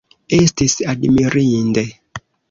[0.35, 1.83] Estis admirinde!